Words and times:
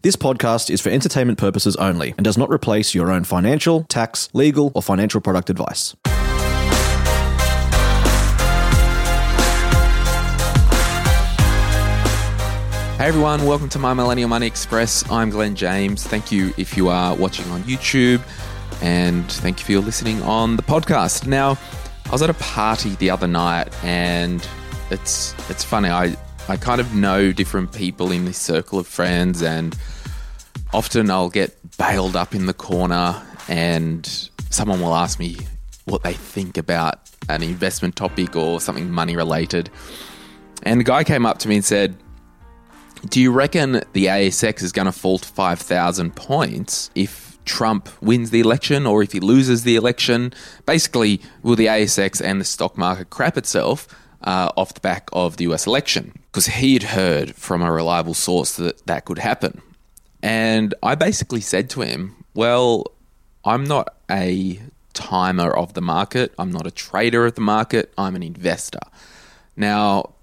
This 0.00 0.14
podcast 0.14 0.70
is 0.70 0.80
for 0.80 0.90
entertainment 0.90 1.40
purposes 1.40 1.74
only 1.74 2.14
and 2.16 2.24
does 2.24 2.38
not 2.38 2.48
replace 2.50 2.94
your 2.94 3.10
own 3.10 3.24
financial, 3.24 3.82
tax, 3.88 4.28
legal, 4.32 4.70
or 4.76 4.80
financial 4.80 5.20
product 5.20 5.50
advice. 5.50 5.96
Hey 12.96 13.08
everyone, 13.08 13.44
welcome 13.44 13.68
to 13.70 13.80
My 13.80 13.92
Millennial 13.92 14.28
Money 14.28 14.46
Express. 14.46 15.04
I'm 15.10 15.30
Glen 15.30 15.56
James. 15.56 16.06
Thank 16.06 16.30
you 16.30 16.54
if 16.56 16.76
you 16.76 16.86
are 16.86 17.16
watching 17.16 17.50
on 17.50 17.62
YouTube, 17.62 18.22
and 18.80 19.28
thank 19.28 19.58
you 19.58 19.64
for 19.66 19.72
your 19.72 19.82
listening 19.82 20.22
on 20.22 20.54
the 20.54 20.62
podcast. 20.62 21.26
Now, 21.26 21.58
I 22.06 22.10
was 22.12 22.22
at 22.22 22.30
a 22.30 22.34
party 22.34 22.90
the 22.90 23.10
other 23.10 23.26
night, 23.26 23.74
and 23.82 24.46
it's 24.92 25.34
it's 25.50 25.64
funny. 25.64 25.88
I 25.88 26.16
I 26.50 26.56
kind 26.56 26.80
of 26.80 26.94
know 26.94 27.32
different 27.32 27.72
people 27.72 28.10
in 28.10 28.24
this 28.24 28.38
circle 28.38 28.78
of 28.78 28.86
friends, 28.86 29.42
and 29.42 29.76
often 30.72 31.10
I'll 31.10 31.28
get 31.28 31.56
bailed 31.76 32.16
up 32.16 32.34
in 32.34 32.46
the 32.46 32.54
corner, 32.54 33.22
and 33.48 34.06
someone 34.50 34.80
will 34.80 34.94
ask 34.94 35.18
me 35.18 35.36
what 35.84 36.02
they 36.02 36.14
think 36.14 36.56
about 36.56 37.00
an 37.28 37.42
investment 37.42 37.96
topic 37.96 38.34
or 38.34 38.60
something 38.60 38.90
money 38.90 39.16
related. 39.16 39.70
And 40.62 40.80
the 40.80 40.84
guy 40.84 41.04
came 41.04 41.26
up 41.26 41.38
to 41.38 41.48
me 41.48 41.56
and 41.56 41.64
said, 41.64 41.96
do 43.06 43.20
you 43.20 43.30
reckon 43.30 43.82
the 43.92 44.06
ASX 44.06 44.62
is 44.62 44.72
going 44.72 44.86
to 44.86 44.92
fall 44.92 45.18
to 45.18 45.28
5,000 45.28 46.16
points 46.16 46.90
if 46.94 47.38
Trump 47.44 47.88
wins 48.02 48.30
the 48.30 48.40
election 48.40 48.86
or 48.86 49.02
if 49.02 49.12
he 49.12 49.20
loses 49.20 49.62
the 49.62 49.76
election? 49.76 50.32
Basically, 50.66 51.20
will 51.42 51.56
the 51.56 51.66
ASX 51.66 52.20
and 52.20 52.40
the 52.40 52.44
stock 52.44 52.76
market 52.76 53.10
crap 53.10 53.36
itself 53.36 53.86
uh, 54.22 54.50
off 54.56 54.74
the 54.74 54.80
back 54.80 55.08
of 55.12 55.36
the 55.36 55.44
US 55.44 55.66
election? 55.66 56.18
Because 56.30 56.46
he 56.46 56.74
had 56.74 56.84
heard 56.84 57.34
from 57.34 57.62
a 57.62 57.72
reliable 57.72 58.14
source 58.14 58.56
that 58.56 58.86
that 58.86 59.04
could 59.04 59.18
happen. 59.18 59.62
And 60.22 60.74
I 60.82 60.94
basically 60.94 61.40
said 61.40 61.70
to 61.70 61.82
him, 61.82 62.16
Well, 62.34 62.86
I'm 63.44 63.64
not 63.64 63.94
a 64.10 64.60
timer 64.92 65.50
of 65.50 65.74
the 65.74 65.80
market, 65.80 66.32
I'm 66.38 66.50
not 66.50 66.66
a 66.66 66.70
trader 66.70 67.24
of 67.26 67.34
the 67.34 67.40
market, 67.40 67.92
I'm 67.96 68.16
an 68.16 68.22
investor. 68.22 68.80
Now, 69.56 70.14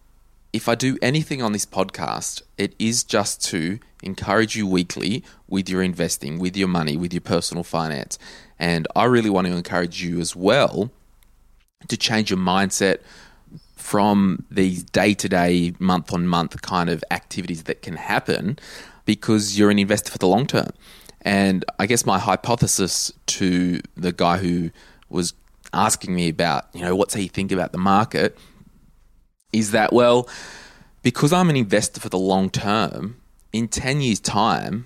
if 0.51 0.69
I 0.69 0.75
do 0.75 0.97
anything 1.01 1.41
on 1.41 1.51
this 1.51 1.65
podcast, 1.65 2.41
it 2.57 2.75
is 2.79 3.03
just 3.03 3.43
to 3.45 3.79
encourage 4.03 4.55
you 4.55 4.65
weekly 4.67 5.23
with 5.47 5.69
your 5.69 5.81
investing, 5.81 6.39
with 6.39 6.55
your 6.55 6.67
money, 6.67 6.95
with 6.95 7.13
your 7.13 7.21
personal 7.21 7.63
finance. 7.63 8.17
And 8.57 8.87
I 8.95 9.05
really 9.05 9.29
want 9.29 9.47
to 9.47 9.53
encourage 9.53 10.01
you 10.01 10.19
as 10.21 10.35
well 10.35 10.91
to 11.87 11.97
change 11.97 12.29
your 12.29 12.39
mindset 12.39 12.99
from 13.75 14.45
these 14.49 14.83
day 14.83 15.13
to 15.13 15.29
day, 15.29 15.73
month 15.79 16.13
on 16.13 16.27
month 16.27 16.61
kind 16.61 16.89
of 16.89 17.03
activities 17.11 17.63
that 17.63 17.81
can 17.81 17.97
happen 17.97 18.57
because 19.05 19.57
you're 19.57 19.69
an 19.69 19.79
investor 19.79 20.11
for 20.11 20.17
the 20.17 20.27
long 20.27 20.47
term. 20.47 20.69
And 21.21 21.65
I 21.79 21.85
guess 21.85 22.05
my 22.05 22.19
hypothesis 22.19 23.11
to 23.27 23.79
the 23.95 24.11
guy 24.11 24.37
who 24.37 24.71
was 25.09 25.33
asking 25.73 26.15
me 26.15 26.29
about, 26.29 26.67
you 26.73 26.81
know, 26.81 26.95
what's 26.95 27.13
he 27.15 27.27
think 27.27 27.51
about 27.51 27.71
the 27.71 27.77
market 27.77 28.37
is 29.51 29.71
that, 29.71 29.91
well, 29.93 30.29
because 31.01 31.33
I'm 31.33 31.49
an 31.49 31.55
investor 31.55 31.99
for 31.99 32.09
the 32.09 32.17
long 32.17 32.49
term, 32.49 33.17
in 33.53 33.67
10 33.67 34.01
years' 34.01 34.19
time, 34.19 34.85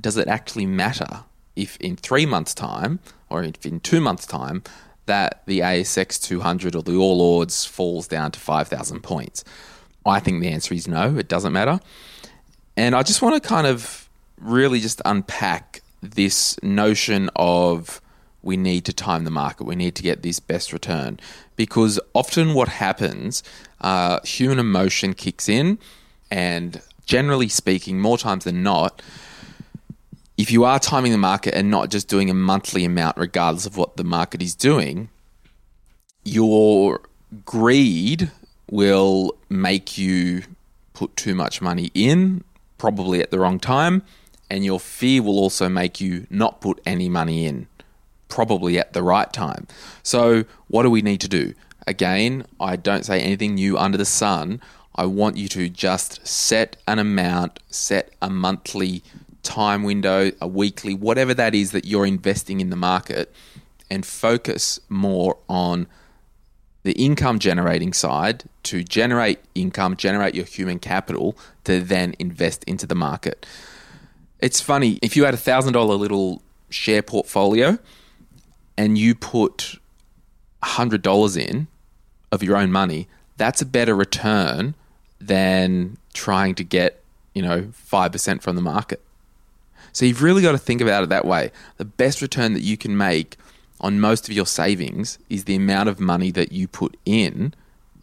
does 0.00 0.16
it 0.16 0.28
actually 0.28 0.66
matter 0.66 1.24
if 1.56 1.76
in 1.78 1.96
three 1.96 2.26
months' 2.26 2.54
time 2.54 3.00
or 3.28 3.42
if 3.42 3.64
in 3.64 3.80
two 3.80 4.00
months' 4.00 4.26
time 4.26 4.62
that 5.10 5.42
the 5.46 5.58
ASX 5.58 6.22
200 6.22 6.76
or 6.76 6.82
the 6.82 6.94
All 6.94 7.20
Ords 7.20 7.64
falls 7.64 8.06
down 8.06 8.30
to 8.30 8.38
5,000 8.38 9.02
points? 9.02 9.42
I 10.06 10.20
think 10.20 10.40
the 10.40 10.48
answer 10.48 10.72
is 10.72 10.86
no, 10.86 11.18
it 11.18 11.26
doesn't 11.26 11.52
matter. 11.52 11.80
And 12.76 12.94
I 12.94 13.02
just 13.02 13.20
want 13.20 13.42
to 13.42 13.46
kind 13.46 13.66
of 13.66 14.08
really 14.38 14.78
just 14.78 15.02
unpack 15.04 15.82
this 16.00 16.62
notion 16.62 17.28
of 17.34 18.00
we 18.42 18.56
need 18.56 18.84
to 18.84 18.92
time 18.92 19.24
the 19.24 19.32
market, 19.32 19.64
we 19.64 19.74
need 19.74 19.96
to 19.96 20.02
get 20.04 20.22
this 20.22 20.38
best 20.38 20.72
return. 20.72 21.18
Because 21.56 21.98
often 22.14 22.54
what 22.54 22.68
happens, 22.68 23.42
uh, 23.80 24.20
human 24.22 24.60
emotion 24.60 25.12
kicks 25.12 25.48
in, 25.48 25.80
and 26.30 26.80
generally 27.04 27.48
speaking, 27.48 27.98
more 27.98 28.16
times 28.16 28.44
than 28.44 28.62
not, 28.62 29.02
if 30.40 30.50
you 30.50 30.64
are 30.64 30.78
timing 30.78 31.12
the 31.12 31.18
market 31.18 31.54
and 31.54 31.70
not 31.70 31.90
just 31.90 32.08
doing 32.08 32.30
a 32.30 32.34
monthly 32.34 32.82
amount, 32.86 33.18
regardless 33.18 33.66
of 33.66 33.76
what 33.76 33.98
the 33.98 34.04
market 34.04 34.40
is 34.40 34.54
doing, 34.54 35.10
your 36.24 37.02
greed 37.44 38.30
will 38.70 39.36
make 39.50 39.98
you 39.98 40.42
put 40.94 41.14
too 41.14 41.34
much 41.34 41.60
money 41.60 41.90
in, 41.92 42.42
probably 42.78 43.20
at 43.20 43.30
the 43.30 43.38
wrong 43.38 43.60
time, 43.60 44.02
and 44.50 44.64
your 44.64 44.80
fear 44.80 45.22
will 45.22 45.38
also 45.38 45.68
make 45.68 46.00
you 46.00 46.26
not 46.30 46.62
put 46.62 46.80
any 46.86 47.10
money 47.10 47.44
in 47.44 47.66
probably 48.28 48.78
at 48.78 48.94
the 48.94 49.02
right 49.02 49.30
time. 49.34 49.66
So, 50.02 50.44
what 50.68 50.84
do 50.84 50.90
we 50.90 51.02
need 51.02 51.20
to 51.20 51.28
do? 51.28 51.52
Again, 51.86 52.46
I 52.58 52.76
don't 52.76 53.04
say 53.04 53.20
anything 53.20 53.56
new 53.56 53.76
under 53.76 53.98
the 53.98 54.06
sun. 54.06 54.62
I 54.94 55.04
want 55.04 55.36
you 55.36 55.48
to 55.48 55.68
just 55.68 56.26
set 56.26 56.76
an 56.88 56.98
amount, 56.98 57.60
set 57.68 58.14
a 58.22 58.30
monthly 58.30 59.02
time 59.42 59.82
window, 59.82 60.30
a 60.40 60.48
weekly, 60.48 60.94
whatever 60.94 61.34
that 61.34 61.54
is 61.54 61.72
that 61.72 61.84
you're 61.84 62.06
investing 62.06 62.60
in 62.60 62.70
the 62.70 62.76
market, 62.76 63.32
and 63.90 64.06
focus 64.06 64.78
more 64.88 65.38
on 65.48 65.86
the 66.82 66.92
income 66.92 67.38
generating 67.38 67.92
side 67.92 68.44
to 68.62 68.82
generate 68.82 69.38
income, 69.54 69.96
generate 69.96 70.34
your 70.34 70.44
human 70.44 70.78
capital 70.78 71.36
to 71.64 71.80
then 71.80 72.14
invest 72.18 72.64
into 72.64 72.86
the 72.86 72.94
market. 72.94 73.44
It's 74.38 74.60
funny, 74.60 74.98
if 75.02 75.16
you 75.16 75.24
had 75.24 75.34
a 75.34 75.38
thousand 75.38 75.74
dollar 75.74 75.94
little 75.94 76.40
share 76.70 77.02
portfolio, 77.02 77.78
and 78.80 78.96
you 78.96 79.14
put 79.14 79.78
$100 80.62 81.36
in 81.36 81.68
of 82.32 82.42
your 82.42 82.56
own 82.56 82.72
money, 82.72 83.08
that's 83.36 83.60
a 83.60 83.66
better 83.66 83.94
return 83.94 84.74
than 85.20 85.98
trying 86.14 86.54
to 86.54 86.64
get, 86.64 87.02
you 87.34 87.42
know, 87.42 87.72
5% 87.92 88.42
from 88.42 88.56
the 88.56 88.62
market. 88.62 89.02
So 89.92 90.04
you've 90.04 90.22
really 90.22 90.42
got 90.42 90.52
to 90.52 90.58
think 90.58 90.80
about 90.80 91.02
it 91.02 91.08
that 91.08 91.24
way. 91.24 91.50
The 91.76 91.84
best 91.84 92.22
return 92.22 92.52
that 92.54 92.62
you 92.62 92.76
can 92.76 92.96
make 92.96 93.36
on 93.80 94.00
most 94.00 94.28
of 94.28 94.34
your 94.34 94.46
savings 94.46 95.18
is 95.28 95.44
the 95.44 95.56
amount 95.56 95.88
of 95.88 96.00
money 96.00 96.30
that 96.32 96.52
you 96.52 96.68
put 96.68 96.96
in 97.04 97.54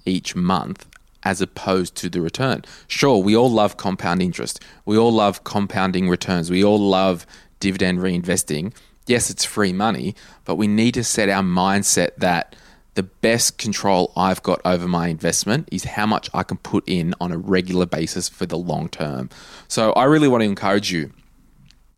each 0.06 0.36
month 0.36 0.88
as 1.24 1.42
opposed 1.42 1.96
to 1.96 2.10
the 2.10 2.22
return. 2.22 2.64
Sure, 2.88 3.18
we 3.22 3.36
all 3.36 3.52
love 3.52 3.78
compound 3.78 4.22
interest. 4.22 4.64
We 4.86 4.98
all 4.98 5.12
love 5.12 5.44
compounding 5.44 6.10
returns. 6.10 6.50
We 6.50 6.64
all 6.64 6.80
love 6.80 7.26
dividend 7.60 8.00
reinvesting 8.00 8.74
yes, 9.08 9.30
it's 9.30 9.46
free 9.46 9.74
money, 9.74 10.16
but 10.46 10.56
we 10.56 10.68
need 10.68 10.94
to 10.94 11.04
set 11.04 11.30
our 11.30 11.42
mindset 11.42 12.16
that 12.18 12.56
the 12.94 13.04
best 13.04 13.58
control 13.58 14.12
I've 14.16 14.44
got 14.44 14.60
over 14.66 14.88
my 14.88 15.08
investment 15.08 15.70
is 15.72 15.84
how 15.84 16.06
much 16.06 16.30
I 16.34 16.44
can 16.44 16.58
put 16.58 16.84
in 16.88 17.14
on 17.22 17.32
a 17.32 17.38
regular 17.38 17.86
basis 17.86 18.28
for 18.28 18.46
the 18.46 18.58
long 18.58 18.90
term. 18.90 19.30
So 19.68 19.94
I 19.94 20.06
really 20.06 20.28
want 20.28 20.42
to 20.42 20.46
encourage 20.46 20.92
you. 20.92 21.12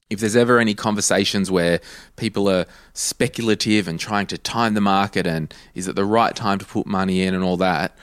If 0.09 0.19
there's 0.19 0.35
ever 0.35 0.59
any 0.59 0.73
conversations 0.73 1.51
where 1.51 1.79
people 2.15 2.49
are 2.49 2.65
speculative 2.93 3.87
and 3.87 3.99
trying 3.99 4.25
to 4.27 4.37
time 4.37 4.73
the 4.73 4.81
market 4.81 5.27
and 5.27 5.53
is 5.75 5.87
it 5.87 5.95
the 5.95 6.05
right 6.05 6.35
time 6.35 6.57
to 6.59 6.65
put 6.65 6.87
money 6.87 7.21
in 7.21 7.35
and 7.35 7.43
all 7.43 7.57
that, 7.57 7.95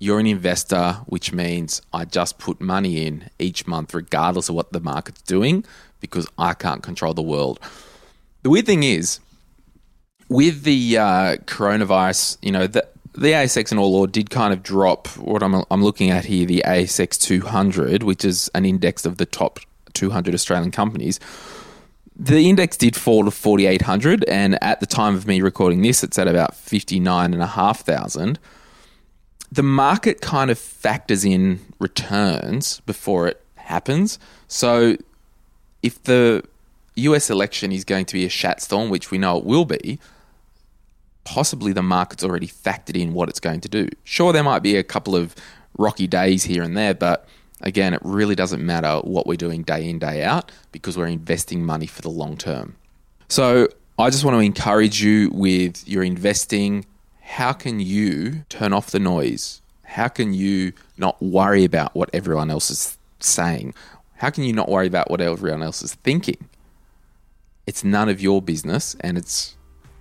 you're 0.00 0.20
an 0.20 0.26
investor, 0.26 0.94
which 1.06 1.32
means 1.32 1.82
I 1.92 2.04
just 2.04 2.38
put 2.38 2.60
money 2.60 3.06
in 3.06 3.30
each 3.38 3.66
month, 3.66 3.94
regardless 3.94 4.48
of 4.48 4.54
what 4.54 4.72
the 4.72 4.80
market's 4.80 5.22
doing, 5.22 5.64
because 6.00 6.28
I 6.38 6.54
can't 6.54 6.82
control 6.82 7.14
the 7.14 7.22
world. 7.22 7.58
The 8.42 8.50
weird 8.50 8.66
thing 8.66 8.84
is, 8.84 9.18
with 10.28 10.62
the 10.62 10.98
uh, 10.98 11.36
coronavirus, 11.46 12.38
you 12.42 12.52
know, 12.52 12.66
the, 12.66 12.86
the 13.14 13.28
ASX 13.28 13.70
and 13.72 13.80
All 13.80 13.96
Ords 13.96 14.12
did 14.12 14.30
kind 14.30 14.52
of 14.52 14.62
drop. 14.62 15.08
What 15.16 15.42
I'm, 15.42 15.64
I'm 15.70 15.82
looking 15.82 16.10
at 16.10 16.26
here, 16.26 16.46
the 16.46 16.62
ASX 16.64 17.20
200, 17.20 18.02
which 18.04 18.24
is 18.24 18.48
an 18.54 18.64
index 18.64 19.04
of 19.04 19.16
the 19.16 19.26
top 19.26 19.58
200 19.98 20.34
Australian 20.34 20.70
companies. 20.70 21.20
The 22.16 22.48
index 22.48 22.76
did 22.76 22.96
fall 22.96 23.24
to 23.24 23.30
4,800, 23.30 24.24
and 24.24 24.58
at 24.62 24.80
the 24.80 24.86
time 24.86 25.14
of 25.14 25.26
me 25.26 25.40
recording 25.40 25.82
this, 25.82 26.02
it's 26.02 26.18
at 26.18 26.26
about 26.28 26.54
59,500. 26.54 28.38
the 29.50 29.62
market 29.62 30.20
kind 30.20 30.50
of 30.50 30.58
factors 30.58 31.24
in 31.24 31.60
returns 31.78 32.80
before 32.80 33.28
it 33.28 33.42
happens. 33.56 34.18
So 34.46 34.96
if 35.82 36.02
the 36.02 36.44
US 36.96 37.30
election 37.30 37.72
is 37.72 37.84
going 37.84 38.04
to 38.06 38.14
be 38.14 38.24
a 38.24 38.28
shatstorm, 38.28 38.90
which 38.90 39.10
we 39.10 39.18
know 39.18 39.38
it 39.38 39.44
will 39.44 39.64
be, 39.64 39.98
possibly 41.24 41.72
the 41.72 41.82
market's 41.82 42.24
already 42.24 42.48
factored 42.48 43.00
in 43.00 43.14
what 43.14 43.28
it's 43.28 43.40
going 43.40 43.60
to 43.60 43.68
do. 43.68 43.88
Sure, 44.04 44.32
there 44.32 44.42
might 44.44 44.62
be 44.62 44.76
a 44.76 44.82
couple 44.82 45.14
of 45.16 45.34
rocky 45.76 46.06
days 46.06 46.44
here 46.44 46.62
and 46.62 46.76
there, 46.76 46.94
but 46.94 47.28
again, 47.60 47.94
it 47.94 48.00
really 48.02 48.34
doesn't 48.34 48.64
matter 48.64 48.98
what 48.98 49.26
we're 49.26 49.36
doing 49.36 49.62
day 49.62 49.88
in, 49.88 49.98
day 49.98 50.22
out 50.22 50.50
because 50.72 50.96
we're 50.96 51.06
investing 51.06 51.64
money 51.64 51.86
for 51.86 52.02
the 52.02 52.10
long 52.10 52.36
term. 52.36 52.76
So 53.28 53.68
I 53.98 54.10
just 54.10 54.24
want 54.24 54.36
to 54.36 54.40
encourage 54.40 55.02
you 55.02 55.30
with 55.32 55.86
your 55.88 56.02
investing. 56.02 56.86
How 57.20 57.52
can 57.52 57.80
you 57.80 58.44
turn 58.48 58.72
off 58.72 58.90
the 58.90 59.00
noise? 59.00 59.60
How 59.82 60.08
can 60.08 60.34
you 60.34 60.72
not 60.96 61.20
worry 61.22 61.64
about 61.64 61.94
what 61.94 62.10
everyone 62.12 62.50
else 62.50 62.70
is 62.70 62.98
saying? 63.20 63.74
How 64.16 64.30
can 64.30 64.44
you 64.44 64.52
not 64.52 64.68
worry 64.68 64.86
about 64.86 65.10
what 65.10 65.20
everyone 65.20 65.62
else 65.62 65.82
is 65.82 65.94
thinking? 65.94 66.48
It's 67.66 67.84
none 67.84 68.08
of 68.08 68.20
your 68.20 68.40
business 68.40 68.96
and 69.00 69.18
it's 69.18 69.56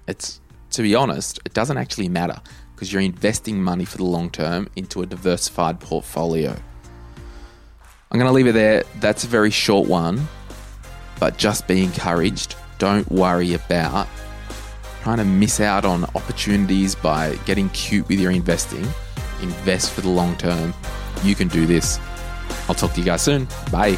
it's 0.07 0.39
to 0.71 0.81
be 0.81 0.95
honest, 0.95 1.39
it 1.45 1.53
doesn't 1.53 1.77
actually 1.77 2.09
matter 2.09 2.39
because 2.75 2.93
you're 2.93 3.01
investing 3.01 3.61
money 3.61 3.85
for 3.85 3.97
the 3.97 4.03
long 4.03 4.29
term 4.29 4.69
into 4.75 5.01
a 5.01 5.05
diversified 5.05 5.79
portfolio. 5.79 6.55
I'm 8.11 8.19
going 8.19 8.29
to 8.29 8.33
leave 8.33 8.47
it 8.47 8.53
there. 8.53 8.83
That's 8.99 9.23
a 9.23 9.27
very 9.27 9.51
short 9.51 9.87
one, 9.87 10.27
but 11.19 11.37
just 11.37 11.67
be 11.67 11.83
encouraged. 11.83 12.55
Don't 12.77 13.09
worry 13.11 13.53
about 13.53 14.07
trying 15.01 15.17
to 15.17 15.25
miss 15.25 15.59
out 15.59 15.85
on 15.85 16.03
opportunities 16.15 16.95
by 16.95 17.35
getting 17.45 17.69
cute 17.69 18.07
with 18.09 18.19
your 18.19 18.31
investing. 18.31 18.85
Invest 19.41 19.91
for 19.91 20.01
the 20.01 20.09
long 20.09 20.35
term. 20.37 20.73
You 21.23 21.35
can 21.35 21.47
do 21.47 21.65
this. 21.65 21.99
I'll 22.67 22.75
talk 22.75 22.93
to 22.93 22.99
you 22.99 23.05
guys 23.05 23.21
soon. 23.21 23.47
Bye. 23.71 23.97